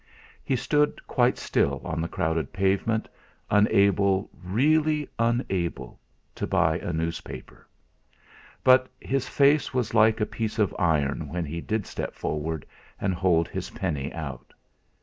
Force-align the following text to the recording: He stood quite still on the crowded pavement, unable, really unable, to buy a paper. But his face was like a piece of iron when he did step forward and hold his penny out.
He 0.43 0.55
stood 0.55 1.05
quite 1.05 1.37
still 1.37 1.79
on 1.85 2.01
the 2.01 2.07
crowded 2.07 2.51
pavement, 2.51 3.07
unable, 3.51 4.31
really 4.43 5.07
unable, 5.19 5.99
to 6.33 6.47
buy 6.47 6.79
a 6.79 6.91
paper. 7.23 7.67
But 8.63 8.87
his 8.99 9.27
face 9.29 9.75
was 9.75 9.93
like 9.93 10.19
a 10.19 10.25
piece 10.25 10.57
of 10.57 10.75
iron 10.79 11.29
when 11.29 11.45
he 11.45 11.61
did 11.61 11.85
step 11.85 12.15
forward 12.15 12.65
and 12.99 13.13
hold 13.13 13.47
his 13.47 13.69
penny 13.69 14.11
out. 14.11 14.55